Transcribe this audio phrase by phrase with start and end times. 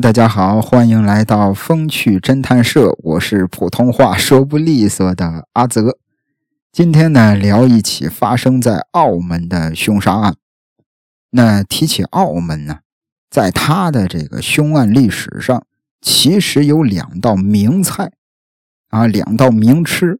[0.00, 5.98] 大家好，欢迎来到风趣侦探社，我是普通话说不利索的阿泽。
[6.72, 10.34] 今天呢，聊一起发生在澳门的凶杀案。
[11.30, 12.80] 那提起澳门呢，
[13.30, 15.64] 在他的这个凶案历史上，
[16.00, 18.10] 其实有两道名菜
[18.88, 20.18] 啊，两道名吃。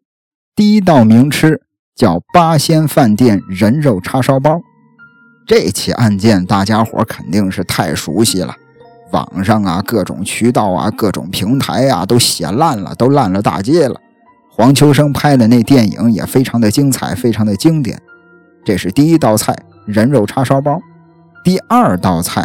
[0.54, 1.62] 第一道名吃
[1.96, 4.61] 叫八仙饭店人肉叉烧包。
[5.45, 8.55] 这起案件大家伙肯定是太熟悉了。
[9.14, 14.00] 网上啊，各种渠道啊，各种平台啊，都写烂了，都烂了大街了。
[14.50, 17.96] 黄秋生拍的那电影也非常的精彩，非常的经典。
[18.64, 20.80] 这是第一道菜，人肉叉烧包。
[21.45, 22.45] 第二道菜，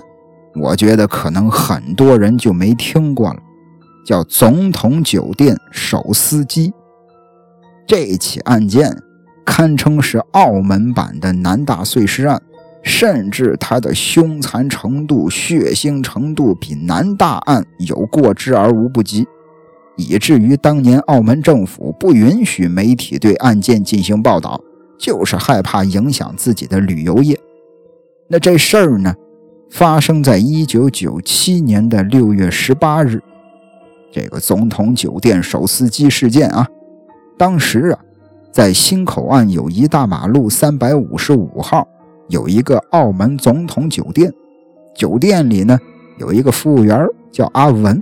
[0.55, 3.39] 我觉得可能很多人就没听过了，
[4.05, 6.71] 叫总统酒店手撕鸡。
[7.87, 8.95] 这起案件
[9.43, 12.39] 堪称是澳门版的南大碎尸案。
[12.81, 19.27] 甚至他的凶残程度、血腥程度比南大案有过之而无不及，
[19.97, 24.61] 以至于当年澳门政府不允许媒体对案件进行报道，
[24.97, 27.37] 就是害怕影响自己的旅游业。
[28.29, 29.13] 那这事儿呢，
[29.69, 33.21] 发生在一九九七年的六月十八日，
[34.11, 36.65] 这个总统酒店手撕鸡事件啊，
[37.37, 37.99] 当时啊，
[38.51, 41.85] 在新口岸友谊大马路三百五十五号。
[42.29, 44.31] 有一个澳门总统酒店，
[44.95, 45.77] 酒店里呢
[46.17, 48.01] 有一个服务员叫阿文。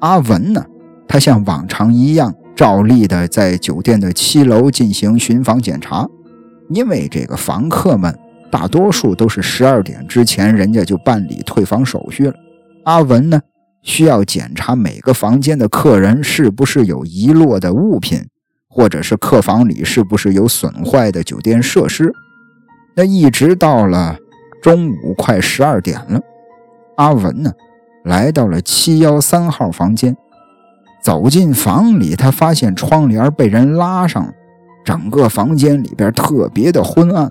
[0.00, 0.64] 阿文呢，
[1.08, 6.08] 他像往常一样照例的在酒店的七楼进行巡房检查。
[6.68, 8.12] 因为这个房客们
[8.50, 12.34] 大多数都是十二点之前人家就办理退房手续了。
[12.84, 13.40] 阿文呢
[13.82, 18.26] 需要检查每个房间的客人是不是有遗落的物品，
[18.68, 22.12] 或者是客房里是不是有损坏的酒店设施。
[22.98, 24.16] 那一直到了
[24.62, 26.18] 中午快十二点了，
[26.96, 27.52] 阿文呢
[28.04, 30.16] 来到了七幺三号房间，
[31.02, 34.32] 走进房里，他发现窗帘被人拉上了，
[34.82, 37.30] 整个房间里边特别的昏暗，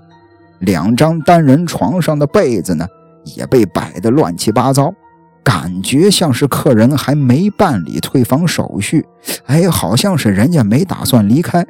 [0.60, 2.86] 两张单人床上的被子呢
[3.24, 4.94] 也被摆得乱七八糟，
[5.42, 9.04] 感觉像是客人还没办理退房手续，
[9.46, 11.66] 哎，好像是人家没打算离开，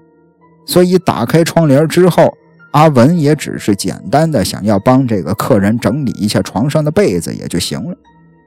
[0.67, 2.31] 所以打开窗帘之后。
[2.77, 7.97] 阿文也只是简单的想要帮这个客人整理一下床上的被子也就行了，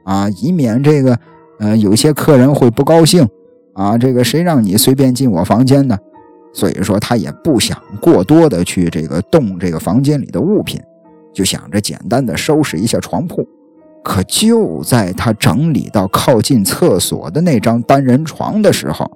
[0.04, 1.18] 啊，以免这个
[1.58, 3.28] 呃有些客人会不高兴
[3.74, 5.98] 啊，这个谁让你随便进我房间呢？
[6.52, 10.80] 所以说他也不想过多的去这个动这个房间里的物品，
[11.34, 13.44] 就想着简单的收拾一下床铺。
[14.04, 19.10] 可就在他整理到靠近厕所的那张单人床的时候，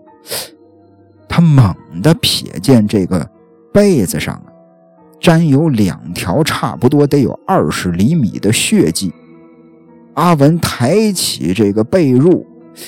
[1.29, 3.25] 他猛地瞥见这个
[3.73, 4.43] 被子上。
[5.25, 9.11] 沾有两条差不多得有二十厘米的血迹，
[10.13, 12.45] 阿文抬起这个被褥，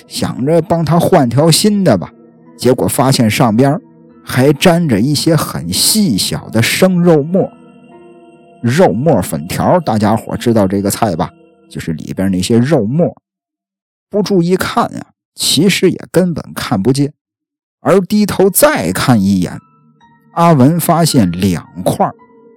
[0.07, 2.13] 想着帮他换条新的吧，
[2.59, 3.81] 结果发现上边
[4.23, 7.51] 还沾着一些很细小的生肉末。
[8.61, 11.31] 肉末粉条，大家伙知道这个菜吧？
[11.71, 13.17] 就是里边那些肉末，
[14.11, 17.15] 不注意看呀，其实也根本看不见。
[17.81, 19.59] 而低头再看一眼，
[20.35, 22.07] 阿文发现两块。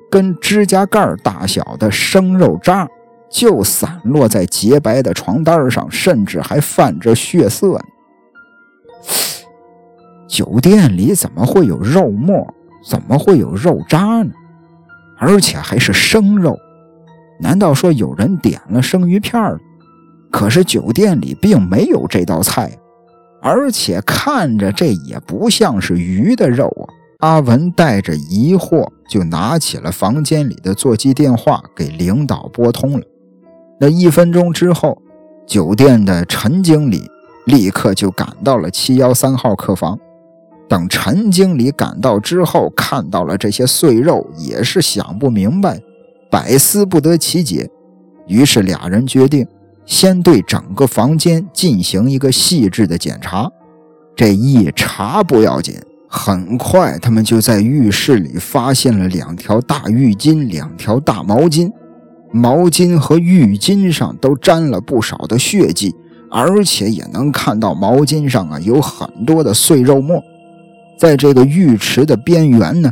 [0.09, 2.87] 跟指甲盖大小的生肉渣
[3.29, 7.83] 就散落在洁白的床单上，甚至还泛着血色呢。
[10.27, 12.53] 酒店里怎么会有肉沫？
[12.83, 14.31] 怎么会有肉渣呢？
[15.17, 16.57] 而且还是生肉？
[17.41, 19.57] 难道说有人点了生鱼片？
[20.31, 22.71] 可是酒店里并没有这道菜，
[23.41, 26.85] 而且看着这也不像是鱼的肉啊。
[27.19, 33.05] 阿文带着疑惑，就拿起了房间里的座机电话，给领导拨通了。
[33.77, 35.01] 那一分钟之后，
[35.45, 37.11] 酒店的陈经理
[37.45, 39.99] 立刻就赶到了七幺三号客房。
[40.69, 45.81] 等陈经理赶到之后，看到了这些碎肉，也是想不明白，
[46.31, 47.69] 百思不得其解。
[48.27, 49.45] 于是俩人决定，
[49.85, 53.51] 先对整个房间进行一个细致的检查。
[54.15, 55.75] 这一查不要紧。
[56.11, 61.71] 很快，他们就在浴室里发现了两条大浴巾、两条大毛巾，
[62.31, 65.93] 毛巾和浴巾上都沾了不少的血迹，
[66.31, 70.19] 而且也能看到毛巾上啊有很多的碎肉末。
[70.99, 72.91] 在这个浴池的边缘呢，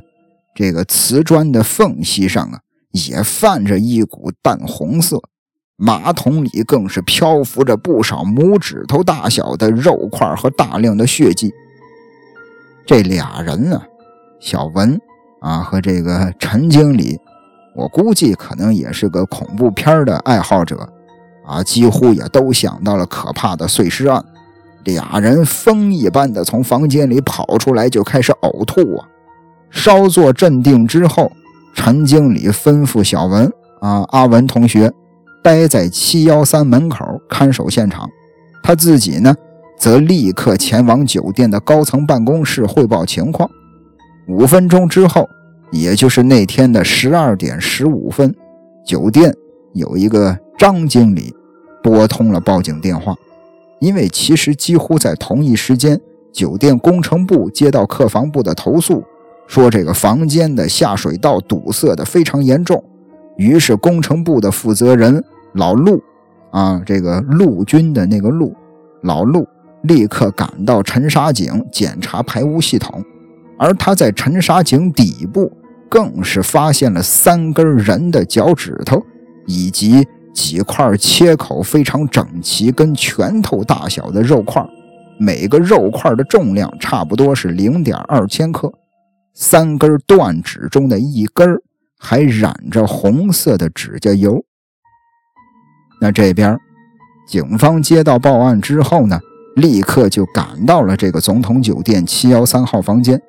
[0.54, 2.60] 这个瓷砖的缝隙上啊
[2.92, 5.20] 也泛着一股淡红色，
[5.76, 11.52] 马桶里更是漂浮着不少拇指头大小的肉块和大量的血迹。
[12.88, 13.82] 这俩人呢，
[14.40, 14.98] 小文
[15.42, 17.20] 啊和这个陈经理，
[17.76, 20.88] 我估计可能也是个恐怖片的爱好者
[21.46, 24.24] 啊，几乎也都想到了可怕的碎尸案。
[24.86, 29.06] 俩人疯一般的从房间里跑出来，就开始呕吐啊。
[29.70, 31.30] 稍作镇定之后，
[31.74, 33.52] 陈经理吩咐小文
[33.82, 34.90] 啊，阿文同学
[35.44, 38.10] 待在七幺三门口看守现场，
[38.64, 39.36] 他自己呢，
[39.78, 43.50] 则立刻前往酒店的高层办公室汇报情况。
[44.28, 45.30] 五分钟之后，
[45.72, 48.36] 也就是那天的十二点十五分，
[48.86, 49.34] 酒店
[49.74, 51.34] 有一个张经理
[51.84, 53.16] 拨通了报警电话。
[53.80, 56.02] 因为其实几乎在同一时间，
[56.34, 59.04] 酒店工程部接到客房部的投诉，
[59.46, 62.84] 说这个房间的下水道堵塞的非常严重。
[63.38, 65.24] 于是工程部的负责人
[65.54, 66.02] 老陆，
[66.50, 68.52] 啊，这个陆军的那个陆，
[69.04, 69.48] 老陆
[69.88, 73.04] 立刻赶到沉沙井检查排污系统，
[73.58, 75.52] 而他在沉沙井底部
[75.90, 79.02] 更是发现了三根人的脚趾头，
[79.46, 80.06] 以及。
[80.34, 84.64] 几块切口非常整齐、跟拳头大小的肉块，
[85.20, 88.72] 每个肉块的重量差不多是零点二千克。
[89.34, 91.60] 三根断指中的一根
[91.98, 94.46] 还染着红色的指甲油。
[96.00, 96.56] 那这边，
[97.28, 99.20] 警方接到报案之后呢，
[99.58, 103.22] 立刻就赶到了这个总统酒店七幺三号房间。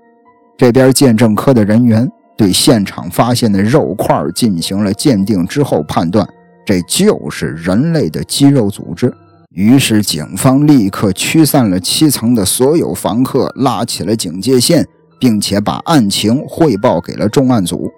[0.57, 6.29] 这边鉴证科的人员对现场发现的肉块进行了鉴定之后，判断。
[6.67, 9.13] 这就是人类的肌肉组织。
[9.53, 14.87] 于是，警方立刻驱散了七层的所有房客，拉起了警戒线，
[15.19, 17.91] 并且把案情汇报给了重案组。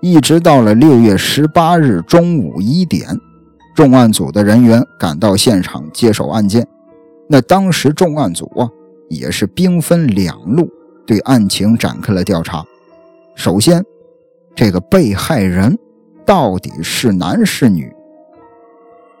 [0.00, 3.08] 一直到了六月十八日中午一点，
[3.76, 6.66] 重案组的人员赶到现场接手案件。
[7.28, 8.68] 那当时重案组啊，
[9.10, 10.68] 也是兵分两路，
[11.06, 12.64] 对案情展开了调查。
[13.34, 13.84] 首先，
[14.54, 15.78] 这个被害人
[16.24, 17.92] 到底是男是女？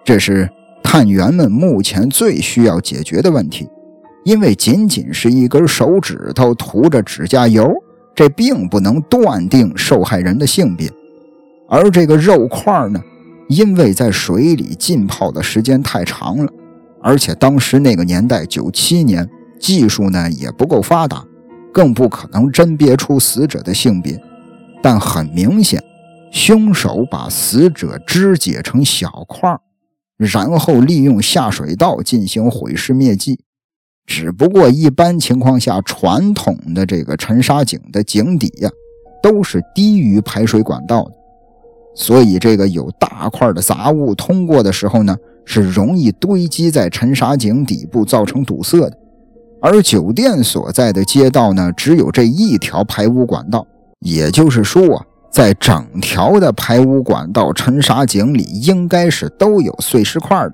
[0.02, 0.48] 这是
[0.82, 3.68] 探员们目前最需要解决的问题，
[4.24, 7.70] 因为仅仅是一根手指头涂着指甲油，
[8.14, 10.90] 这并不能断定受害人的性别。
[11.68, 12.98] 而这个肉块呢，
[13.48, 16.50] 因为在水里浸泡的时间太长了，
[17.02, 19.28] 而且当时那个年代九七年，
[19.58, 21.24] 技术呢也不够发达，
[21.72, 24.20] 更不可能甄别出死者的性别。
[24.82, 25.82] 但很明显，
[26.30, 29.58] 凶手把死者肢解成小块
[30.16, 33.40] 然后利用下水道进行毁尸灭迹，
[34.06, 38.70] 只不过一般情况下，传统的这个沉沙井的井底呀，
[39.22, 41.12] 都是低于排水管道的，
[41.94, 45.16] 所以这个有大块的杂物通过的时候呢，
[45.48, 48.92] 是容易堆积在沉沙井底部，造成堵塞的。
[49.62, 53.66] 而酒店所在的街道呢，只有这一条排污管道，
[54.00, 55.04] 也就是说啊。
[55.30, 60.52] 在整条的排污管道沉沙井里，应该是都有碎石块的，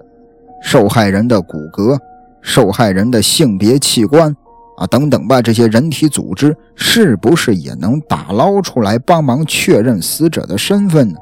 [0.60, 1.96] 受害人的骨骼、
[2.42, 4.34] 受害人的性别器官
[4.76, 11.18] 啊等等吧，这些人体组织是不是也能打捞出来，帮忙确认死者的身份呢？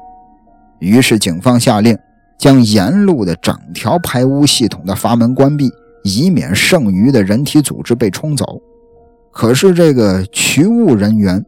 [0.79, 1.95] 于是警方下令
[2.37, 5.71] 将沿路的整条排污系统的阀门关闭，
[6.03, 8.61] 以免剩余的人体组织被冲走。
[9.31, 11.45] 可是这个取物人员。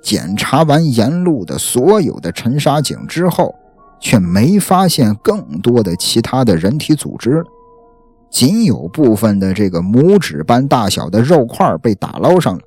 [0.00, 3.52] 检查完沿路的所有的沉沙井之后，
[4.00, 7.44] 却没发现更多的其他的人体组织，
[8.30, 12.60] 仅有部分的这个拇指般大小的肉块被打捞上了。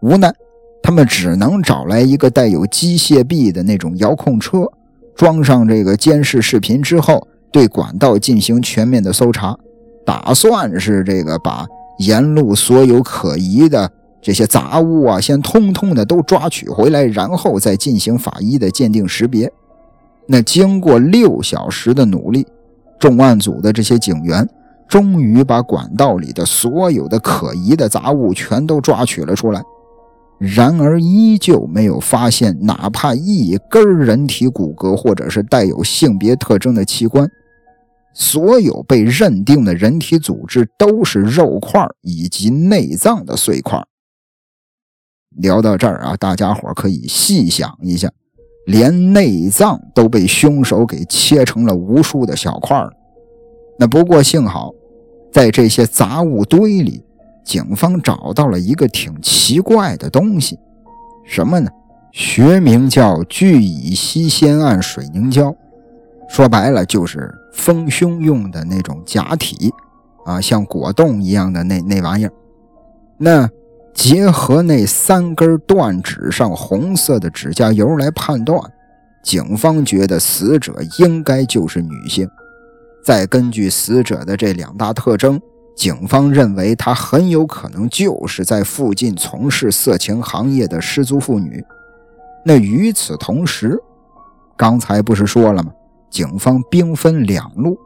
[0.00, 0.34] 无奈，
[0.82, 4.66] 他们只能找来一个带有机械臂的那种遥控车，
[5.14, 9.56] 装上这个监视视频之后，对管道进行全面的搜查，
[10.04, 11.66] 打算是这个把
[11.98, 13.90] 沿路所有可疑的。
[14.20, 19.52] 这些杂物啊，先通通的都抓取回来，然后再进行法医的鉴定识别。
[20.26, 22.46] 那经过六小时的努力，
[22.98, 24.48] 重案组的这些警员
[24.88, 29.62] 终于把管道里的所有的可疑的杂物全都抓取了出来。
[30.38, 37.30] 然而，依旧没有发现哪怕一根人体骨骼，或者是带有性别特征的器官。
[38.12, 43.82] 所有被认定的人体组织都是肉块以及内脏的碎块。
[45.38, 48.08] 聊到这儿啊，大家伙可以细想一下，
[48.66, 52.90] 连内脏都被凶手给切成了无数的小块了。
[53.80, 54.72] 那不过幸好，
[55.32, 57.02] 在这些杂物堆里，
[57.44, 60.58] 警方找到了一个挺奇怪的东西，
[61.24, 61.70] 什么呢？
[62.12, 65.54] 学名叫聚乙烯酰胺水凝胶，
[66.28, 69.72] 说白了就是丰胸用的那种假体
[70.24, 72.32] 啊，像果冻一样的那那玩意儿。
[73.18, 73.48] 那。
[73.96, 78.60] 结合那三根断指上红色的指甲油来判断，
[79.22, 82.28] 警方觉得死者应该就是女性。
[83.04, 85.40] 再根据死者的这两大特征，
[85.74, 91.64] 警方认为她很有可能就是在附近从事色情行业的失足妇女。
[92.44, 93.78] 那与此同时，
[94.56, 95.72] 刚才不是说了吗？
[96.10, 97.76] 警方兵分两路，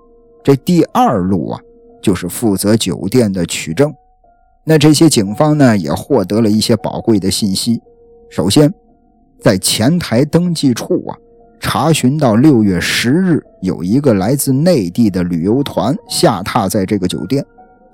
[0.45, 1.61] 这第二路啊，
[2.03, 3.95] 就是负责酒店的取证。
[4.65, 7.81] 那这些警方呢，也获得了一些宝贵的信息。
[8.29, 8.75] 首先，
[9.41, 11.17] 在前台登记处啊，
[11.59, 17.43] 查询到六月十日有一个来自内地的旅游团下榻在这个酒店，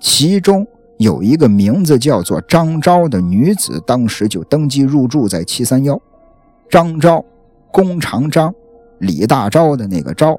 [0.05, 0.67] 其中
[0.99, 5.99] 有一个名字叫做张昭的女子，当时就登记入住在七三幺。
[6.69, 7.25] 张昭，
[7.73, 8.55] 弓长张，
[8.99, 10.39] 李大钊的那个钊，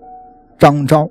[0.60, 1.10] 张昭。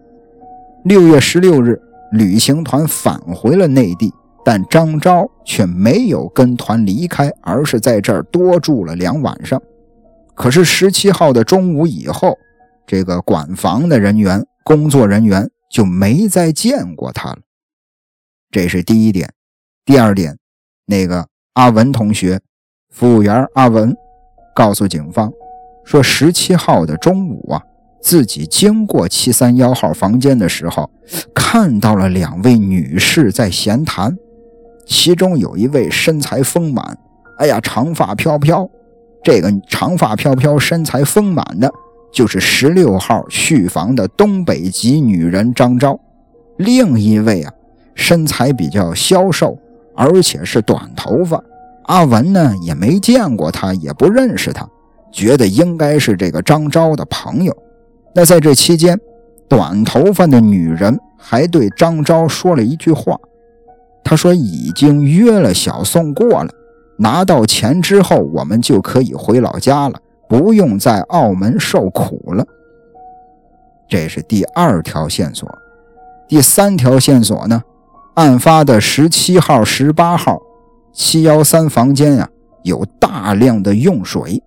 [0.85, 1.83] 六月十六日，
[2.13, 4.15] 旅行团返回了内地。
[4.45, 9.61] 但张昭却没有跟团离开，而是在这儿多住了两晚上。
[10.33, 12.39] 可是十七号的中午以后，
[12.87, 17.39] 这个管房的人员、工作人员就没再见过他了。
[18.55, 19.29] 这是第一点。
[19.85, 20.39] 第二点，
[20.87, 22.41] 那个阿文同学，
[22.89, 23.93] 服务员阿文
[24.55, 25.33] 告诉警方
[25.85, 27.61] 说，十七号的中午啊，
[28.01, 30.89] 自己经过七三幺号房间的时候，
[31.35, 34.17] 看到了两位女士在闲谈。
[34.87, 36.97] 其中有一位身材丰满，
[37.39, 38.71] 哎呀，长发飘飘。
[39.25, 41.69] 这个长发飘飘、身材丰满的，
[42.13, 45.99] 就是十六号续房的东北籍女人张昭。
[46.59, 47.53] 另一位啊，
[47.95, 49.57] 身材比较消瘦，
[49.95, 51.43] 而且是短头发。
[51.85, 54.67] 阿文呢也没见过她，也不认识她，
[55.13, 57.55] 觉得应该是这个张昭的朋友。
[58.15, 58.99] 那在这期间，
[59.49, 63.19] 短头发的女人还对张昭说了一句话。
[64.03, 66.51] 他说：“已经约了小宋过了，
[66.99, 69.99] 拿到钱之后，我们就可以回老家了，
[70.29, 72.47] 不用在澳门受苦了。”
[73.89, 75.49] 这是第二条线索。
[76.29, 77.63] 第三条线索呢？
[78.15, 80.41] 案发的十七号、十八号，
[80.93, 82.29] 七幺三房间呀，
[82.63, 84.41] 有大量的用水，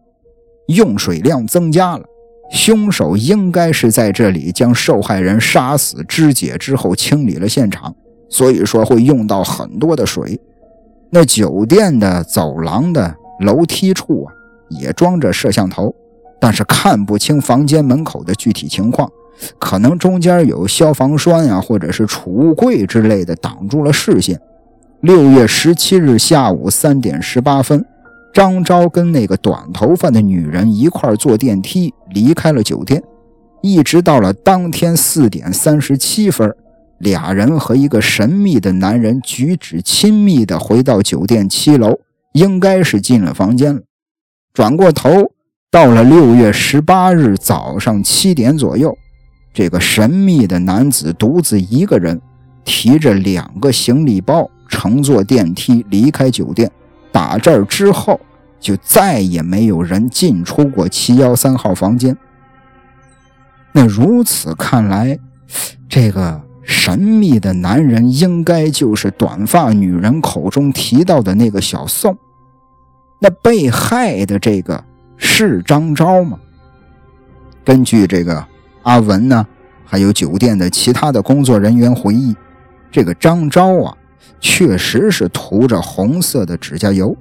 [0.68, 2.06] 用水量增加了。
[2.50, 7.94] 凶手应该是在这里将受害人杀死、肢解之后，清理了现场。
[8.30, 10.40] 所以说会用到很多的水，
[11.10, 14.32] 那酒店的走廊的楼梯处啊，
[14.70, 15.94] 也装着摄像头，
[16.40, 19.12] 但是看不清房间门口的具体情况，
[19.60, 24.40] 可能中间有消防栓呀，或者是储物柜之类的挡住了视线。
[25.02, 27.86] 六月十七日下午三点十八分，
[28.34, 33.04] 张昭跟那个短头发的女人一块坐电梯离开了酒店，
[33.62, 36.56] 一直到了当天四点三十七分。
[37.00, 42.00] 俩人和一个神秘的男人举止亲密地回到酒店七楼，
[42.34, 43.82] 应该是进了房间了。
[44.52, 45.32] 转过头，
[45.70, 48.98] 到了六月十八日早上七点左右，
[49.58, 52.22] 这个神秘的男子独自一个人
[52.64, 56.72] 提着两个行李包，乘坐电梯离开酒店。
[57.12, 58.22] 打这儿之后，
[58.60, 62.16] 就再也没有人进出过七幺三号房间。
[63.72, 65.18] 那如此看来，
[65.90, 66.40] 这个。
[66.64, 72.18] 神秘的男人应该就是短发女人口中提到的那个小宋。
[73.20, 74.84] 那被害的这个
[75.16, 76.38] 是张昭吗？
[77.64, 78.46] 根据这个
[78.88, 79.46] 阿文呢，
[79.84, 82.34] 还有酒店的其他的工作人员回忆，
[82.90, 83.94] 这个张昭啊，
[84.40, 87.14] 确实是涂着红色的指甲油。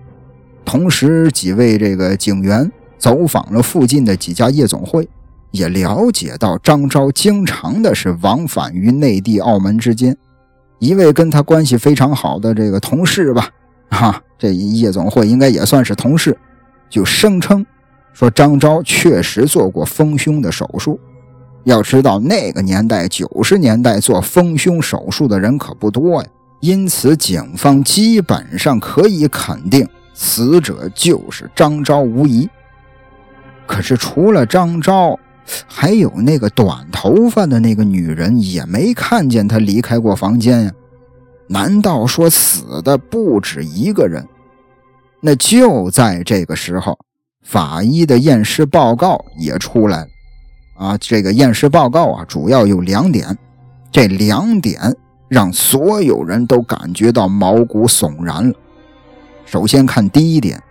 [0.64, 5.08] 同时，几位这个警员走访了附近的几家夜总会。
[5.52, 10.14] 也了解到张昭经常的是往返于内地、澳门之间。
[10.78, 13.49] 一位跟他关系非常好的这个同事吧，
[13.88, 16.37] 哈，这夜总会应该也算是同事，
[16.90, 17.64] 就声称
[18.12, 21.00] 说张昭确实做过丰胸的手术。
[21.66, 26.28] 要知道那个年代，九十年代做丰胸手术的人可不多呀，
[26.61, 32.49] 因此警方基本上可以肯定，死者就是张昭无疑。
[33.66, 35.18] 可是除了张昭，
[35.66, 40.73] 还有那个短头发的那个女人也没看见他离开过房间呀？
[41.49, 44.25] 难道说死的不止一个人？
[45.20, 46.96] 那就在这个时候，
[47.42, 50.08] 法医的验尸报告也出来了。
[50.76, 53.37] 啊，这个验尸报告啊，主要有两点，
[53.90, 54.95] 这两点
[55.28, 58.54] 让所有人都感觉到毛骨悚然了。
[59.45, 60.62] 首先看第一点，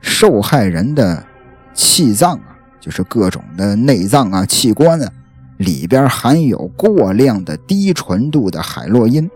[0.00, 1.24] 受害人的
[1.72, 2.50] 气脏啊。
[2.80, 5.10] 就是各种的内脏啊、器官啊，
[5.56, 9.30] 里边含有过量的低纯度的海洛因，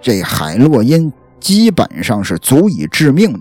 [0.00, 3.40] 这海洛因基本上是足以致命的。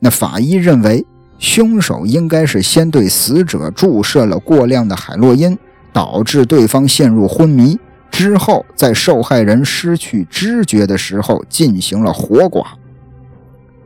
[0.00, 1.06] 那法医认为，
[1.38, 5.58] 凶手应该是先对死者注射了过量的海洛因，
[5.92, 7.78] 导致对方陷入昏迷，
[8.10, 12.66] 之后在受害人失去知觉的时候进行了活剐。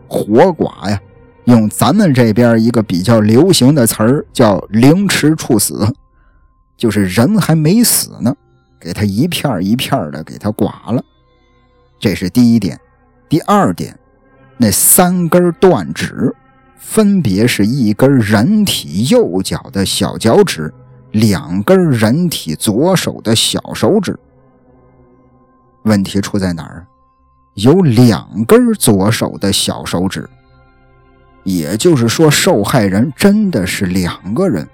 [0.07, 1.00] 活剐呀，
[1.45, 5.87] 用咱们这边一个比较流行的词儿叫“凌迟处死”，
[6.76, 8.35] 就是人还没死呢，
[8.78, 11.02] 给他一片一片的给他剐了。
[11.99, 12.78] 这是第一点。
[13.28, 13.97] 第二点，
[14.57, 16.35] 那三根断指。
[16.80, 20.72] 分别是一根人体右脚的小脚趾，
[21.12, 24.18] 两根人体左手的小手指。
[25.82, 26.84] 问题出在哪儿？
[27.54, 30.28] 有两根左手的小手指，
[31.44, 34.66] 也就是说，受害人真的是两个人。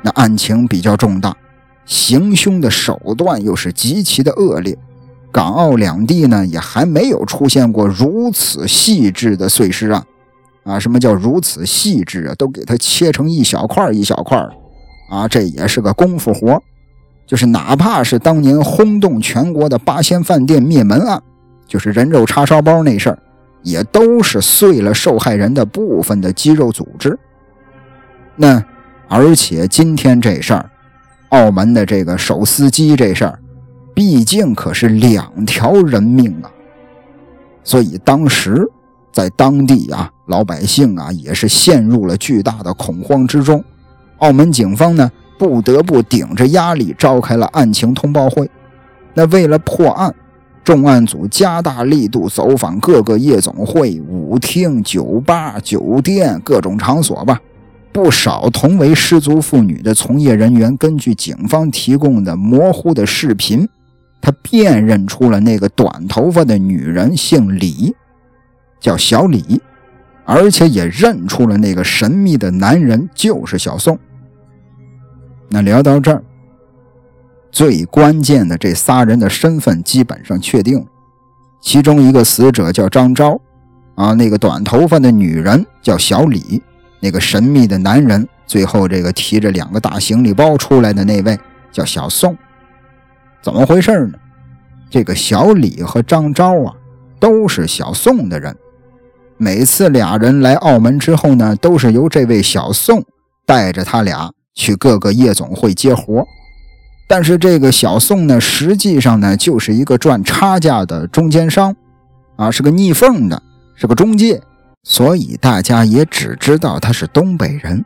[0.00, 1.36] 那案情比较重大，
[1.84, 4.76] 行凶的手段又是极其的恶劣，
[5.30, 10.00] 港澳两地呢也还没有出现过如此细致的碎尸案。
[10.00, 10.06] 啊，
[10.68, 12.34] 啊什么叫如此细致啊？
[12.36, 14.36] 都给它切成一小块一小块
[15.08, 16.62] 啊，这也是个功夫活
[17.26, 21.22] 就是哪怕是当年轰动全国的八仙饭店灭门案，
[21.66, 23.18] 就是人肉叉烧包那事儿，
[23.62, 27.18] 也都是碎了受害人的部分的肌肉组织。
[28.36, 28.62] 那
[29.08, 30.70] 而且今天这事儿，
[31.30, 33.38] 澳门的这个手撕鸡这事儿，
[33.94, 36.52] 毕竟可是两条人命啊，
[37.64, 38.70] 所以当时。
[39.12, 43.64] 在当地啊，老百姓啊也是陷入了巨大的恐慌之中。
[44.18, 48.50] 澳门警方呢不得不顶着压力召开了案情通报会。
[49.14, 50.14] 那为了破案，
[50.62, 57.40] 重案组加大力度走访各个夜总会、舞厅、酒吧、酒店各种场所吧。
[57.90, 63.66] 不少同为失足妇女的从业人员根据警方提供的模糊的视频，
[64.20, 67.94] 他辨认出了那个短头发的女人姓李。
[68.80, 69.60] 叫小李，
[70.24, 73.98] 而且也认出了那个神秘的男人就是小宋。
[75.48, 76.22] 那聊到这儿，
[77.50, 80.86] 最关键的这仨人的身份基本上确定，
[81.60, 83.40] 其中一个死者叫张昭，
[83.94, 86.62] 啊，那个短头发的女人叫小李，
[87.00, 91.38] 那个神秘的男人，最后这个提着两个大行李包出来的那位
[91.72, 92.36] 叫小宋。
[93.40, 94.18] 怎么回事呢？
[94.90, 96.74] 这个小李和张昭啊，
[97.18, 98.54] 都是小宋的人。
[99.38, 103.04] 每次俩人来澳门之后呢，都是由这位小宋
[103.46, 106.26] 带着他俩去各个夜总会接活。
[107.08, 111.74] 但是这个小宋呢，实际上呢就是一个赚差价的中间商，
[112.36, 113.40] 啊，是个逆缝的，
[113.76, 114.42] 是个中介，
[114.82, 117.84] 所以大家也只知道他是东北人，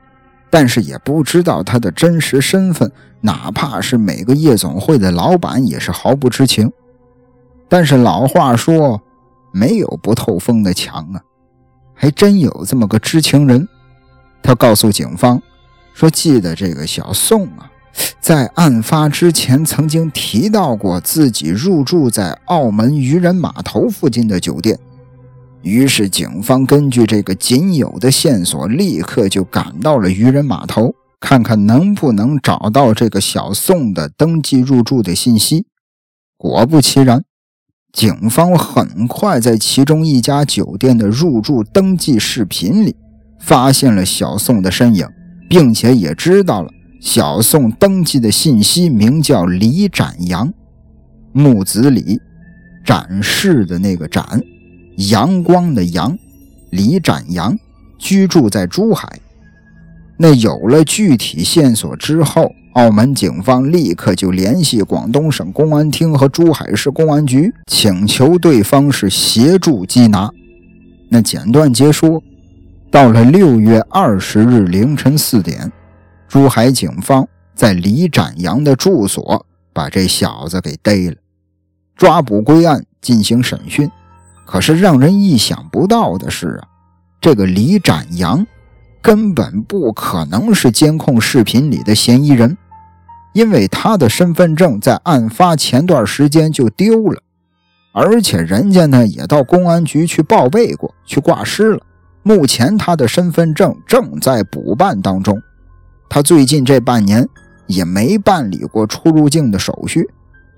[0.51, 6.73] 但是也不知道他的真实身份，哪怕是每个夜总会的老板也是毫不知情。
[7.69, 9.01] 但是老话说，
[9.53, 11.21] 没有不透风的墙啊。
[12.03, 13.69] 还真有这么个知情人，
[14.43, 15.41] 他告诉警方
[15.95, 17.71] 说：“记得这个小宋啊，
[18.21, 24.77] 在案发之前曾经提到过自己入住在澳门渔人码头附近的酒店。”
[25.63, 35.67] 于是，警方根据这个仅有的线索，立刻就赶到了渔人码头，看看能不能找到这个小宋的登记入住的信息。
[36.37, 37.23] 果不其然。
[37.93, 42.97] 警方很快在其中一家酒店的入住登记视频里
[43.39, 45.07] 发现了小宋的身影，
[45.49, 50.51] 并且也知道了小宋登记的信息名叫李展阳，
[51.33, 52.19] 木子李，
[52.83, 54.41] 展示的那个展，
[54.97, 56.17] 阳光的阳，
[56.71, 57.59] 李展阳
[57.99, 59.21] 居住在珠海。
[60.17, 62.51] 那有了具体线索之后。
[62.75, 70.31] 澳门警方立刻就联系广东省公安厅和珠海市公安局，请求对方是协助缉拿。
[71.11, 72.23] 那简短结说，
[72.91, 75.71] 到了六月二十日凌晨四点，
[76.27, 81.17] 珠海警方在李展阳的住所把这小子给逮了，
[81.95, 83.91] 抓捕归案进行审讯。
[84.47, 86.69] 可是让人意想不到的是啊，
[87.21, 88.47] 这个李展阳
[89.03, 92.57] 根本不可能是监控视频里的嫌疑人。
[93.33, 97.23] 因为他的身份证在案发前段时间就丢了，
[97.93, 101.81] 而且人家呢也到公安局去报备过去挂失了。
[102.23, 105.43] 目前他的身份证正在补办当中，
[106.09, 107.29] 他最近这半年
[107.67, 110.09] 也没办理过出入境的手续。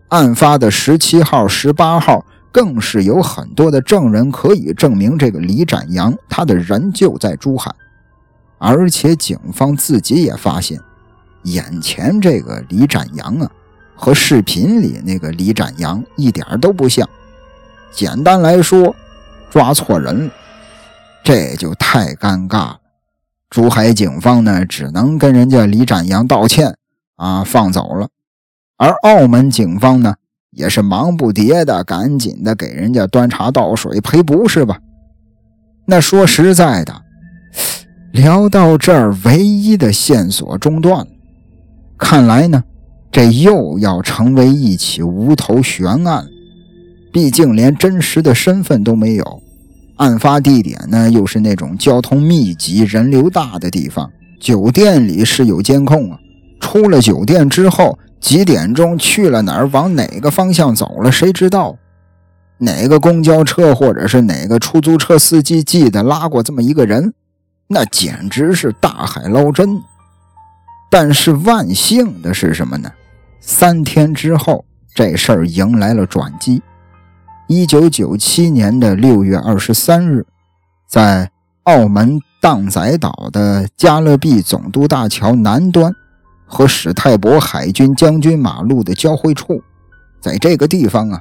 [0.09, 7.75] 案发的十七号、十八号更是有很多的证人可以证明这个李展阳他的人就在珠海，
[8.59, 10.79] 而且警方自己也发现。
[11.45, 13.51] 眼前这个李展阳啊，
[13.95, 17.09] 和视频里那个李展阳一点都不像。
[17.93, 18.95] 简单来说，
[19.51, 20.33] 抓错人了，
[21.23, 22.81] 这就太尴尬了。
[23.51, 26.77] 珠海警方呢，只能跟人家李展阳道歉
[27.17, 28.09] 啊，放走了。
[28.77, 30.17] 而澳门警方呢，
[30.51, 34.81] 也是忙不迭的，赶紧的给人家端茶倒水赔不是吧？
[35.87, 37.03] 那说实在的，
[38.11, 41.07] 聊到这儿，唯一的线索中断了。
[41.97, 42.63] 看来呢，
[43.11, 46.27] 这又要成为一起无头悬案。
[47.13, 49.43] 毕竟连真实的身份都没有，
[49.97, 54.11] 案发地点呢又是那种交通密集、人流大的地方。
[54.41, 56.19] 酒店里是有监控啊，
[56.61, 61.77] 出了酒店之后几点钟去了哪儿，往哪个方向走了，谁知道？
[62.59, 67.15] 哪个公交车或者是哪个出租车司机记得拉过这么一个人？
[67.69, 69.81] 那简直是大海捞针。
[70.97, 72.89] 但是万幸的是什么呢？
[73.41, 76.63] 三天之后，这事儿迎来了转机。
[77.49, 80.25] 一九九七年的六月二十三日，
[80.89, 81.29] 在
[81.65, 85.93] 澳门荡仔岛的加勒比总督大桥南端
[86.47, 89.61] 和史泰博海军将军马路的交汇处，
[90.21, 91.21] 在这个地方啊，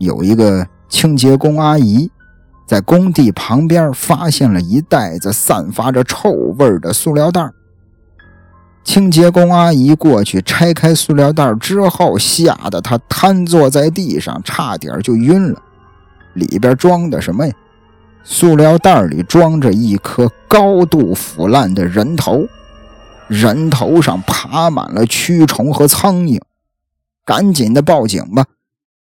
[0.00, 2.10] 有一个清洁工阿姨
[2.66, 7.48] 在工地旁边发现了一袋子散发着臭味的塑料袋。
[8.84, 15.62] 清洁工阿姨过去拆开塑料袋之后，吓得她瘫坐在地上，差点就晕了。
[16.34, 17.54] 里边装的什么呀？
[18.24, 22.46] 塑料袋里装着一颗高度腐烂的人头，
[23.28, 26.40] 人头上爬满了蛆虫和苍蝇。
[27.24, 28.46] 赶紧的报警吧！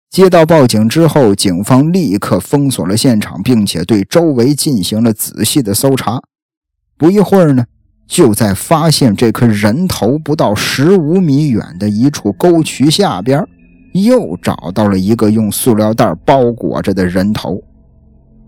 [0.10, 6.22] 接到报警之后，警方立刻封锁了现场，并且对周围进行了仔细的搜查。
[6.98, 7.66] 不一会儿呢。
[8.12, 13.42] 就在发现这颗人头不到十五米远的一处沟渠下边，
[13.94, 17.64] 又找到了一个用塑料袋包裹着的人头。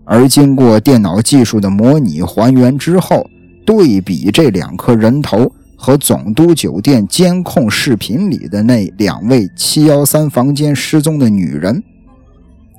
[0.04, 3.26] 而经过电脑技术的模拟还原之后，
[3.64, 11.82] 对比这两颗人头和总督酒店监控视频里的那两位七幺三房间失踪的女人，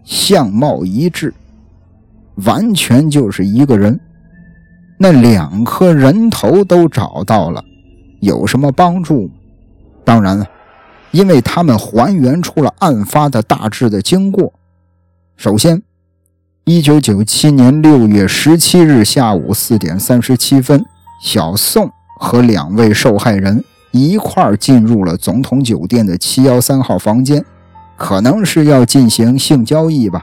[0.04, 1.34] 相貌一致，
[2.46, 4.00] 完全就是一个人。
[4.98, 7.64] 那两颗人头都找到了，
[8.22, 9.30] 有什么帮助？
[10.06, 10.48] 当然了，
[11.12, 14.54] 因为他们还原出了案发的大致的经过。
[15.36, 15.84] 首先，
[16.64, 20.86] 一九九七年六月十七日下午四点三十七分，
[21.22, 27.44] 小宋和两位受害人一块进入了总统酒店的七幺三号房间，
[27.98, 30.22] 可能是要进行性交易吧。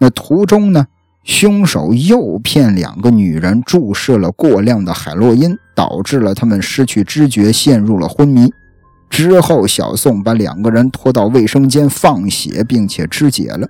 [0.00, 0.86] 那途中呢？
[1.24, 8.52] 凶手诱骗两个女人注射了过量的海洛因，导致了他们失去知觉，陷入了昏迷。
[9.08, 13.68] 之后，小宋把两个人拖到卫生间放血，并且肢解了。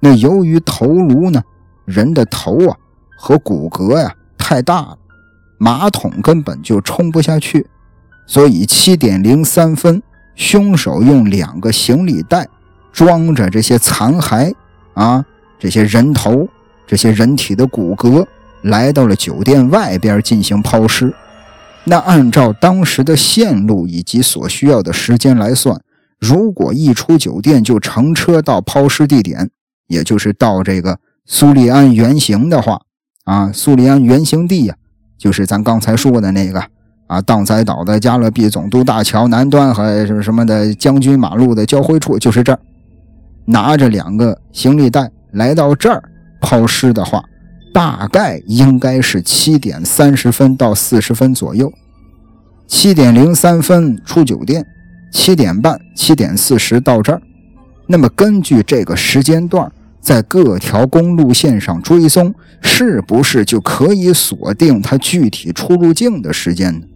[0.00, 1.42] 那由于头颅呢，
[1.86, 2.76] 人的头啊
[3.16, 4.98] 和骨骼呀太大了，
[5.56, 7.66] 马桶根本就冲不下去，
[8.26, 10.02] 所以七点零三分，
[10.34, 12.46] 凶手用两个行李袋
[12.92, 14.52] 装着这些残骸
[14.92, 15.24] 啊，
[15.58, 16.46] 这些人头。
[16.86, 18.26] 这些人体的骨骼
[18.62, 21.12] 来到了酒店外边进行抛尸。
[21.84, 25.78] 那按照当时的线路以及所需要的时间来算，
[26.18, 29.50] 如果一出酒店就乘车到抛尸地点，
[29.88, 32.80] 也就是到这个苏利安原型的话，
[33.24, 34.74] 啊，苏利安原型地呀，
[35.18, 36.64] 就是咱刚才说的那个
[37.06, 42.58] 啊，荡仔岛的加勒比总督大桥南端和什么什么的将军马路的交汇处，就是这儿。
[43.44, 46.02] 拿着两个行李袋来到这儿。
[46.44, 47.24] 抛尸的话，
[47.72, 51.72] 大概应该是七点三十分到四十分左右。
[52.66, 54.64] 七点零三分出酒店，
[55.10, 57.20] 七点半、七点四十到这儿。
[57.86, 66.86] 那么根据这个时间段，在各条公路线上追踪，是不是就可以锁定他具体出入境的时间呢？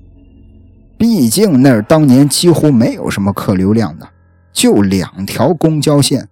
[0.96, 4.08] 毕竟那儿当年几乎没有什么客流量的，
[4.52, 6.28] 就两条公交线，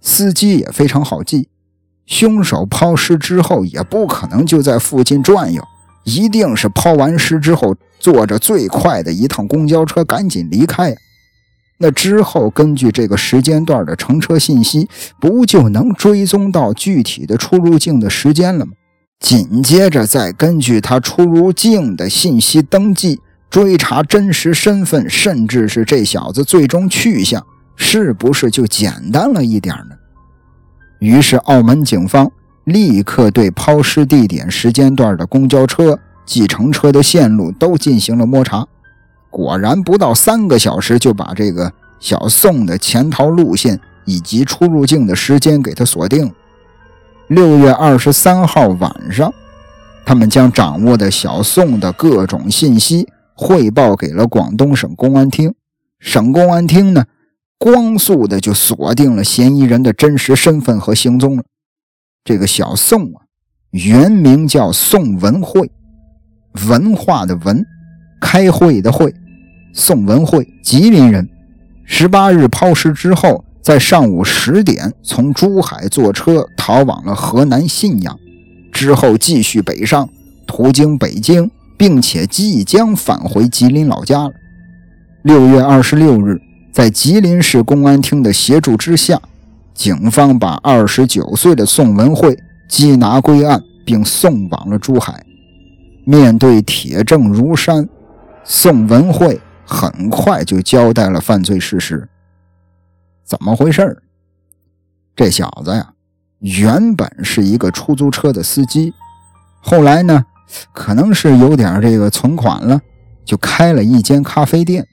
[0.00, 1.48] 司机也非常好记。
[2.06, 5.62] 凶手抛尸之后也不可能就在附近转悠，
[6.04, 10.94] 一定是抛完尸之后坐着最快的一趟公交车赶紧离开。
[11.78, 14.88] 那之后根据这个时间段的乘车信息，
[15.20, 18.72] 不就能追踪到具体的出入境的时间了吗？
[19.18, 29.96] 紧接着再根据他出入境的信息登记，追查真实身份，甚至是这小子最终去向，是不是就简单了一点呢？
[31.04, 32.32] 于是，澳门警方
[32.64, 38.66] 立刻对抛尸地点时间段的公交车、计程车的线路都进行了摸查。
[39.28, 46.32] 果然，不到三个小时就把这个小宋的潜逃路线以及出入境的时间给他锁定。
[47.28, 49.30] 六月二十三号晚上，
[50.06, 55.52] 他们将掌握的小宋的各种信息汇报给了广东省公安厅。
[55.98, 57.04] 省公安厅呢？
[57.64, 61.44] 光速的就锁定了嫌疑人的真实身份和行踪了。
[62.22, 63.24] 这个小宋啊，
[63.70, 65.70] 原名叫宋文慧，
[66.68, 67.64] 文化的文，
[68.20, 69.14] 开会的会，
[69.72, 71.26] 宋文慧，吉林人。
[71.86, 78.14] 十八日抛尸之后，在上午十点从珠海坐车逃往了河南信阳，
[78.74, 80.06] 之后继续北上，
[80.46, 84.32] 途经北京，并且即将返回吉林老家了。
[85.22, 86.38] 六月二十六日。
[86.74, 89.22] 在吉林市公安厅的协助之下，
[89.74, 92.36] 警方把二十九岁的宋文慧
[92.68, 95.24] 缉拿归案，并送往了珠海。
[96.04, 97.88] 面对铁证如山，
[98.42, 102.08] 宋文慧很快就交代了犯罪事实。
[103.22, 104.02] 怎么回事
[105.14, 105.92] 这小子呀，
[106.40, 108.92] 原本是一个出租车的司机，
[109.60, 110.24] 后来呢，
[110.72, 112.80] 可能是有点这个存款了，
[113.24, 114.84] 就开了一间咖啡店。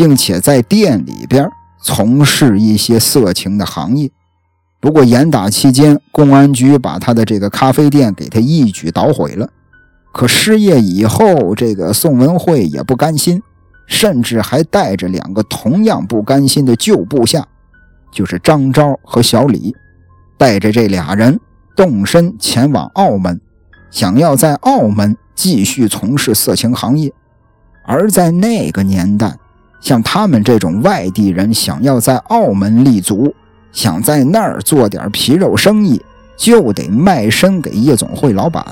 [0.00, 1.46] 并且在店里边
[1.82, 4.10] 从事一些色情的行业。
[4.80, 9.46] 不过严打期间，公安局把他的这个咖啡店给他一举捣毁了。
[10.10, 13.42] 可失业以后，这个宋文慧也不甘心，
[13.86, 17.46] 甚至还带着两个同样不甘心的旧部下，
[18.10, 19.76] 就是张昭和小李，
[20.38, 21.38] 带着这俩人
[21.76, 23.38] 动身前往澳门，
[23.90, 27.12] 想要在澳门继续从事色情行业。
[27.84, 29.36] 而在那个年代，
[29.80, 33.34] 像他们这种外地人，想要在澳门立足，
[33.72, 36.00] 想在那儿做点皮肉生意，
[36.36, 38.64] 就得卖身给夜总会老板，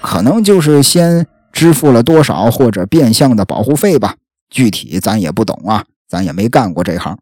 [0.00, 4.16] 可能就是先支付了多少或者变相的保护费吧。
[4.50, 7.18] 具体咱也不懂啊，咱也没干过这行。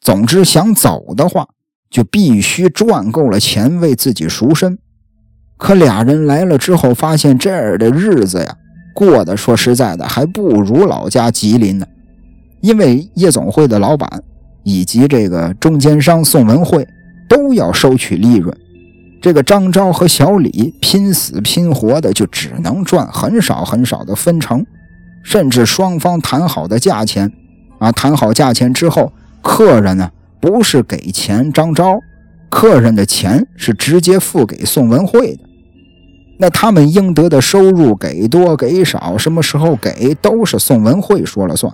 [0.00, 1.48] 总之，想走的话，
[1.90, 4.78] 就必须赚够了钱为自己赎身。
[5.56, 8.56] 可俩人来了之后，发现这儿的日子呀，
[8.94, 11.86] 过得说实在的，还不如老家吉林呢。
[12.66, 14.24] 因为夜总会的老板
[14.64, 16.84] 以及这个中间商宋文慧
[17.28, 18.52] 都要收取利润，
[19.22, 24.66] 这个张昭和小李拼死拼活的就只能赚很少很少的分成，
[25.22, 27.32] 甚至双方谈好的价钱，
[27.78, 32.00] 啊，谈好价钱之后，客人呢不是给钱张昭，
[32.50, 35.44] 客人的钱是直接付给宋文慧的，
[36.40, 41.72] 那他们应得的收入给多给少，什么时候给都是宋文慧说了算。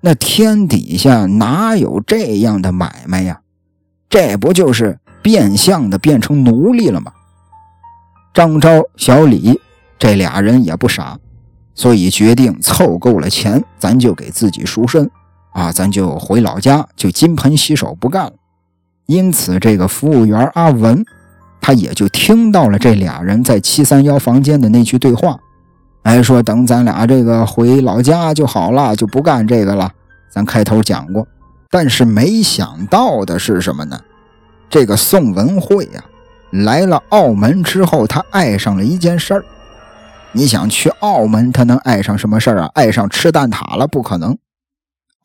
[0.00, 3.40] 那天底下哪有这样的买卖呀？
[4.08, 7.12] 这不就是变相的变成奴隶了吗？
[8.32, 9.60] 张昭、小李
[9.98, 11.18] 这俩人也不傻，
[11.74, 15.10] 所以决定凑够了钱，咱就给自己赎身
[15.52, 18.32] 啊，咱就回老家，就金盆洗手不干了。
[19.06, 21.04] 因此，这个服务员阿文，
[21.60, 25.40] 他也就听到了这俩人在七三幺房间的那句对话。
[26.04, 29.92] 还说等咱俩这个回老家就好了，就不干这个了。
[30.30, 31.26] 咱开头讲过，
[31.70, 34.00] 但是没想到的是什么呢？
[34.70, 36.04] 这个宋文慧呀，
[36.50, 39.44] 来了澳门之后，他爱上了一件事儿。
[40.32, 42.70] 你想去澳门，他能爱上什么事儿啊？
[42.74, 43.86] 爱上吃蛋挞了？
[43.86, 44.36] 不可能。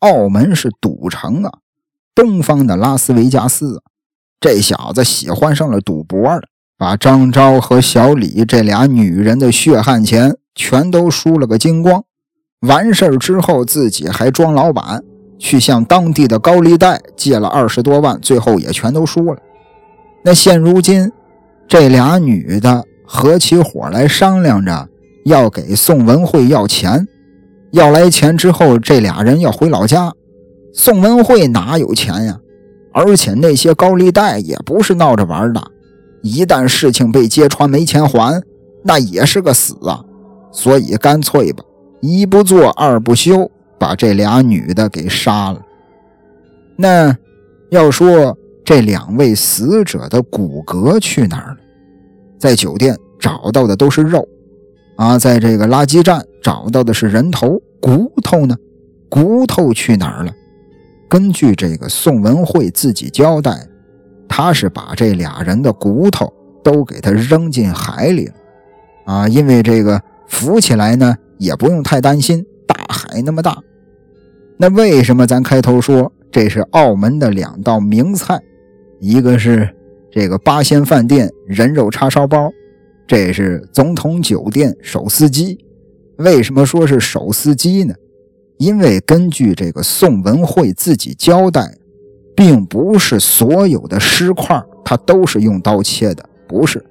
[0.00, 1.52] 澳门是赌城啊，
[2.14, 3.82] 东方的拉斯维加斯。
[4.40, 6.42] 这小子喜欢上了赌博了，
[6.76, 10.36] 把张昭和小李这俩女人的血汗钱。
[10.54, 12.04] 全都输了个精光，
[12.60, 15.02] 完事儿之后自己还装老板，
[15.38, 19.38] 去向当地的高利贷借了二十多万，最后也全都输了。
[20.24, 21.10] 那现如今，
[21.66, 24.88] 这俩女的合起伙来商量着
[25.24, 27.06] 要给宋文慧要钱，
[27.72, 30.12] 要来钱之后，这俩人要回老家。
[30.72, 32.38] 宋文慧哪有钱呀？
[32.92, 35.60] 而且那些高利贷也不是闹着玩的，
[36.22, 38.40] 一旦事情被揭穿没钱还，
[38.84, 40.04] 那也是个死啊！
[40.54, 41.64] 所以干脆吧，
[42.00, 45.60] 一不做二不休，把这俩女的给杀了。
[46.76, 47.14] 那
[47.70, 51.56] 要说这两位死者的骨骼去哪儿了？
[52.38, 54.26] 在酒店找到的都是肉，
[54.96, 58.56] 啊，在这个垃圾站找到的是人头，骨头呢？
[59.08, 60.32] 骨头去哪儿了？
[61.08, 63.66] 根据这个宋文慧自己交代，
[64.28, 68.34] 他是把这俩人的骨头都给他扔进海里了，
[69.04, 70.00] 啊，因为这个。
[70.28, 73.58] 浮起来呢，也不用太担心，大海那么大。
[74.56, 78.40] 那为什么咱开头说这是澳门的两道名菜？
[79.00, 79.68] 一个是
[80.10, 82.50] 这个八仙饭店人肉叉烧包，
[83.06, 85.58] 这是总统酒店手撕鸡。
[86.16, 87.94] 为什么说是手撕鸡呢？
[88.56, 91.76] 因为根据这个宋文慧自己交代，
[92.36, 96.82] 并不是所有的尸块他都是用刀切的，不是。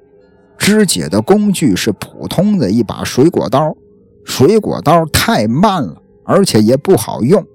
[0.64, 3.76] 肢解的工具是普通的一把水果刀，
[4.24, 7.46] 水果刀太慢了，而且也不好用，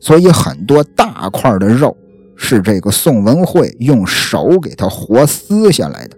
[0.00, 1.94] 所以很多大块的肉
[2.34, 6.16] 是这个宋文慧用手给他活撕下来的。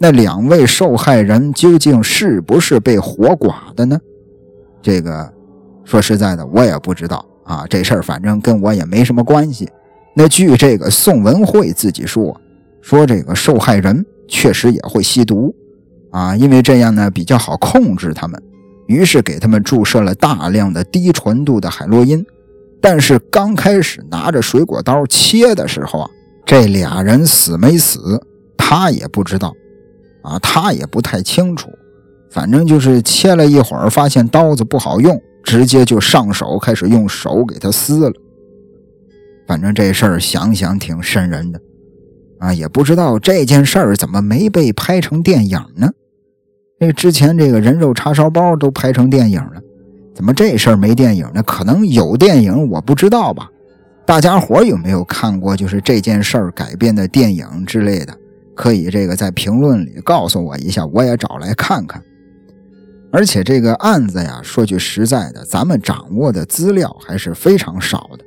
[0.00, 3.96] 那两位受害人究竟是不是被活剐的呢？
[4.82, 5.32] 这个
[5.84, 7.64] 说实在的，我也不知道啊。
[7.70, 9.68] 这事儿反正跟我也没什么关系。
[10.12, 12.36] 那据这个宋文慧自己说，
[12.82, 15.54] 说这个受害人确实也会吸毒
[16.10, 18.40] 啊，因为这样呢比较好控制他们，
[18.86, 22.24] 于是给他们注射了大量的低纯度的海洛因。
[22.80, 26.10] 但是刚开始拿着水果刀切的时候啊，
[26.46, 28.22] 这俩人死没死，
[28.56, 29.52] 他也不知道。
[30.22, 31.70] 啊，他也不太清楚，
[32.30, 38.12] 反正就是切了一会儿，发现刀子不好用，直接就上手开始用手给他撕了。
[39.46, 41.60] 反正这事儿想想挺瘆人的，
[42.38, 45.90] 啊，也不知道这件事儿怎么没被拍成电影呢？
[46.80, 49.60] 那之前这个人肉叉烧包都拍成电影了，
[50.14, 51.42] 怎么这事儿没电影呢？
[51.42, 53.50] 可能有电影，我不知道吧？
[54.06, 58.16] 大家伙有没有看过就是这件事儿改编的电影之类的？
[58.54, 62.02] 可以，这个在评论里告诉我一下，我也找来看看。
[63.10, 68.24] 而且这个案子呀，说句实在的，咱们掌握的资料还是非常少的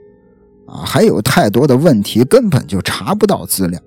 [0.74, 3.80] 啊，还有太多的问题根本就查不到资料。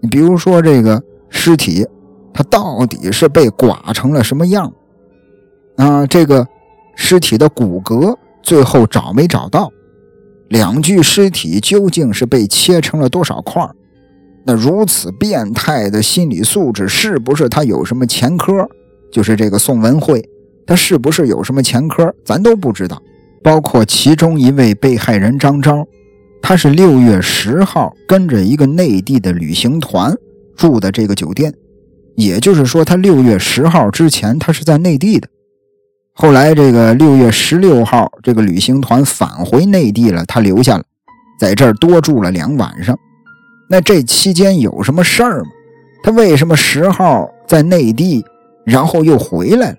[0.00, 1.86] 你比如说这个尸体，
[2.32, 4.72] 它到底是被剐成了什么样？
[5.76, 6.46] 啊，这个
[6.94, 9.70] 尸体的骨骼最后找没找到？
[10.48, 13.64] 两具尸体究竟是被切成了多少块？
[14.44, 18.66] 那如此变态的心理素质，是不是他有什么前科？
[19.12, 20.26] 就是这个宋文慧，
[20.66, 22.12] 他是不是有什么前科？
[22.24, 23.00] 咱都不知道。
[23.42, 25.86] 包括其中一位被害人张昭，
[26.42, 30.14] 他是六月十号跟着一个内地的旅行团
[30.56, 31.52] 住的这个酒店，
[32.16, 35.28] 也就是说，他六月十号之前他是在内地的。
[36.12, 40.84] 后来这个六月十六号，这个旅行团返回内地了，他留下了，
[41.38, 42.98] 在这儿多住了两晚上。
[43.68, 45.50] 那这期间有什么事儿吗？
[46.02, 48.24] 他为什么十号在内地，
[48.64, 49.76] 然后又回来了？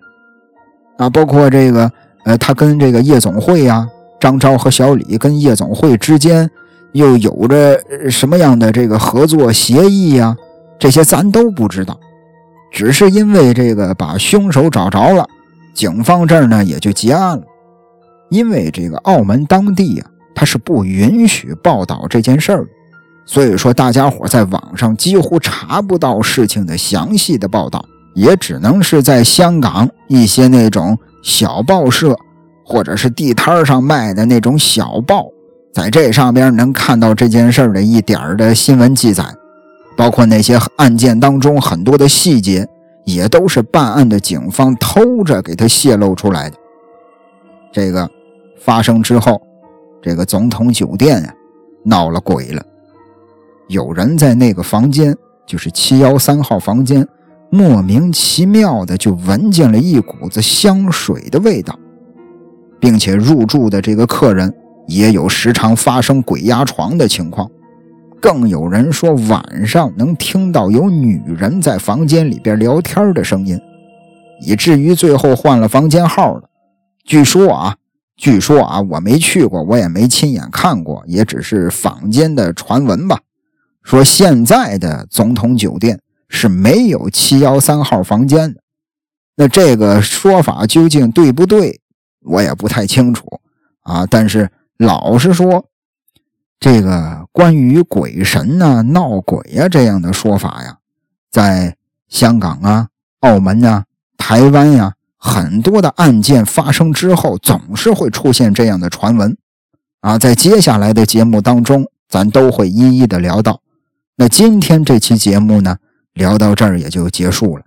[0.97, 1.91] 啊，包括这个，
[2.25, 3.87] 呃，他跟这个夜总会呀，
[4.21, 6.49] 张昭和小李跟夜总会之间
[6.93, 7.77] 又有着
[8.09, 10.37] 什么样的这个合作协议呀？
[10.79, 11.99] 这些咱都不知道，
[12.71, 15.27] 只是因为这个把凶手找着了，
[15.73, 17.43] 警方这儿呢也就结案了。
[18.29, 22.67] 因为这个澳门当地啊，他是不允许报道这件事儿的。
[23.25, 32.17] 所以说，大家伙在网上几乎查不到事情的详细的报道，也只能是在香港一些那种小报社，
[32.71, 35.27] 或者是地摊上卖的那种小报，
[35.73, 39.25] 在这上边能看到这件事的一点的新闻记载，
[39.97, 42.65] 包括那些案件当中很多的细节，
[43.03, 46.55] 也都是办案的警方偷着给他泄露出来的。
[47.73, 48.09] 这个
[48.57, 49.41] 发生之后，
[50.01, 51.33] 这个总统酒店呀，
[51.83, 52.63] 闹了鬼了。
[53.67, 55.13] 有人在那个房间，
[55.45, 57.05] 就是七幺三号房间，
[57.49, 61.77] 莫名其妙的就闻见了一股子香水的味道，
[62.81, 64.53] 并且入住的这个客人
[64.87, 67.49] 也有时常发生鬼压床的情况，
[68.19, 73.57] 更有人说晚上能听到有女人在房间里边聊天的声音，
[74.41, 76.49] 以至于最后换了房间号了。
[77.05, 77.75] 据说啊，
[78.17, 83.19] 据说啊，我没去过，我也没亲眼看过，也只是坊间的传闻吧。
[83.83, 88.61] 说现在的总统酒店是没有七幺三号房间的，
[89.35, 91.79] 那这个说法究竟对不对，
[92.23, 93.41] 我也不太清楚
[93.81, 94.05] 啊。
[94.09, 95.65] 但是老实说，
[96.59, 100.77] 这个关于鬼神呐、闹鬼呀这样的说法呀，
[101.29, 101.75] 在
[102.07, 102.87] 香港啊、
[103.21, 103.85] 澳门啊、
[104.17, 109.37] 台湾呀，很多的案件发生之后，总是会出现这样的传闻
[110.01, 110.19] 啊。
[110.19, 113.61] 在接下来的节目当中，咱都会一一的聊到。
[114.17, 115.77] 那今天这期节目呢，
[116.13, 117.63] 聊到这儿也就结束了。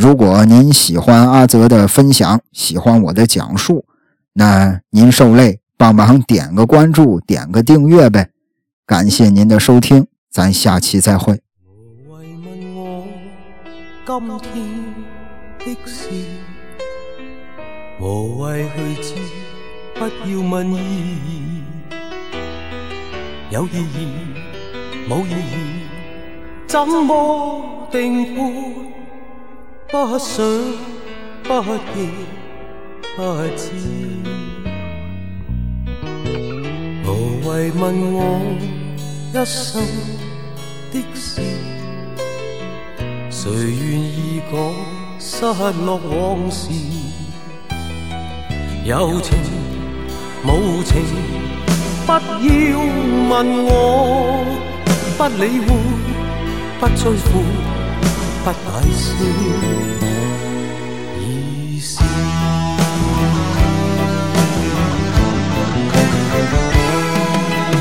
[0.00, 3.84] 如果您喜欢阿泽的分享，喜欢我的讲述，
[4.32, 8.30] 那您受累帮忙点个关注，点个订阅呗。
[8.86, 11.42] 感谢您的收听，咱下期再会。
[25.06, 25.84] 冇意义，
[26.66, 28.99] 怎么定判？
[29.92, 30.46] 不想，
[31.42, 31.48] 不
[31.92, 32.08] 见，
[33.16, 33.20] 不
[33.56, 33.72] 知。
[37.04, 37.08] 无
[37.44, 38.18] 谓问我
[39.32, 39.82] 一生
[40.92, 41.42] 的事，
[43.30, 44.54] 谁愿意讲
[45.18, 45.44] 失
[45.84, 46.70] 落往事？
[48.84, 49.36] 有情，
[50.44, 51.02] 无情。
[52.06, 52.18] 不要
[53.28, 54.44] 问我，
[55.18, 55.68] 不理会，
[56.78, 57.32] 不追悔，
[58.42, 58.56] 不解
[58.96, 59.04] 释
[61.18, 62.00] 意思。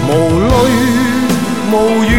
[0.05, 0.47] 无泪
[1.71, 2.11] 无语，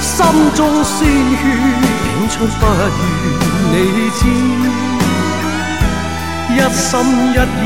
[0.00, 0.14] 心
[0.54, 1.42] 中鲜血
[2.08, 2.80] 涌出，不愿
[3.72, 3.74] 你
[4.18, 4.20] 知，
[6.54, 6.90] 一心
[7.32, 7.62] 一意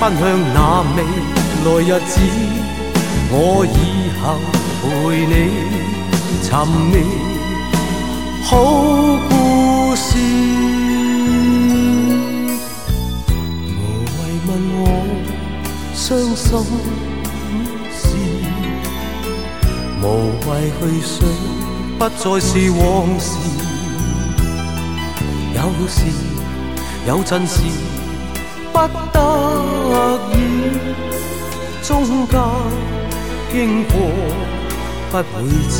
[0.00, 0.22] 奔向
[0.52, 0.56] 那
[0.96, 0.98] 未
[1.64, 2.12] 来日子，
[3.30, 3.32] 我
[3.66, 3.76] 以
[4.20, 4.22] 后
[4.82, 4.84] 陪
[5.26, 5.32] 你
[6.42, 6.48] 寻
[6.90, 6.92] 觅
[8.54, 8.60] 好
[9.28, 10.16] 故事。
[13.66, 13.80] 无
[14.14, 14.48] 谓问
[14.78, 14.82] 我
[15.92, 16.46] 伤心
[17.90, 18.00] 事。
[20.00, 20.04] 无
[20.46, 21.12] 谓去想，
[21.98, 22.78] 不再是往
[23.18, 23.26] 事。
[25.56, 25.98] 有时
[27.08, 27.60] 有阵时
[28.72, 28.78] 不
[29.12, 29.18] 得
[30.30, 30.32] 已，
[31.82, 32.38] 中间
[33.50, 33.92] 经过
[35.10, 35.24] 不会
[35.68, 35.74] 知，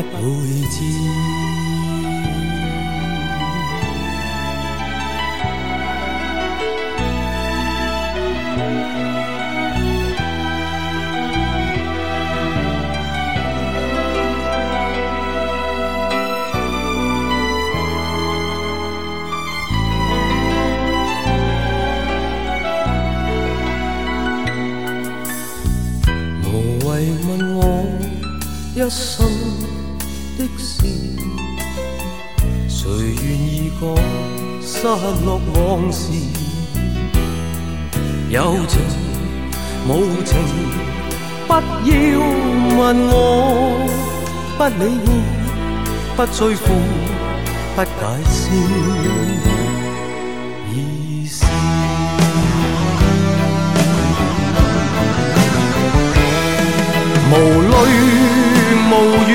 [0.00, 1.51] 不会知。
[35.24, 36.12] 落往事？
[38.28, 38.80] 有情
[39.88, 40.36] 无情，
[41.46, 41.90] 不要
[42.78, 43.14] 问我，
[44.58, 45.06] 不理会，
[46.16, 46.64] 不追悔，
[47.76, 47.88] 不解
[48.30, 48.40] 释
[50.72, 50.74] 意
[51.26, 51.44] 思。
[57.30, 57.74] 无泪。
[58.94, 58.94] 无
[59.26, 59.32] 语，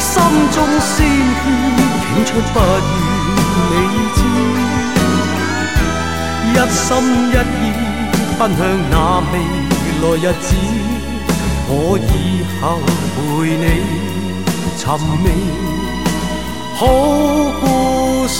[0.00, 0.10] 心
[0.50, 1.42] 中鲜血
[2.16, 3.07] 涌出，不语
[6.58, 6.90] 一心
[7.30, 7.70] 一意
[8.36, 8.58] 奔向
[8.90, 9.32] 那未
[10.02, 10.46] 来日子，
[11.68, 12.60] 我以后
[13.14, 13.16] 陪
[13.54, 13.64] 你
[14.76, 14.82] 寻
[15.22, 15.24] 觅
[16.74, 16.80] 好
[17.60, 17.62] 故
[18.26, 18.38] 事。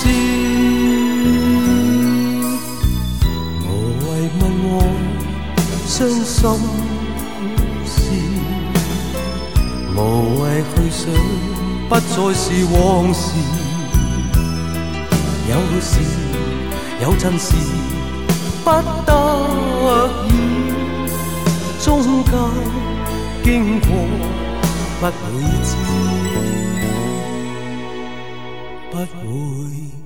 [3.62, 3.64] 无
[4.02, 4.06] 谓
[4.40, 4.68] 问我
[5.86, 6.42] 伤心
[7.86, 7.94] 事。
[9.94, 9.98] 无
[10.42, 10.42] 谓
[10.74, 11.00] 去想，
[11.88, 12.44] 不再是？
[12.72, 12.76] 往
[13.14, 13.22] 事。
[15.48, 15.92] 有时
[17.00, 17.54] 有阵时
[18.64, 18.66] 不
[19.06, 19.10] 得
[20.28, 20.30] 已，
[21.84, 21.86] 中
[22.24, 22.32] 间
[23.44, 23.88] 经过
[25.00, 25.70] 不会知，
[28.90, 29.97] 不会。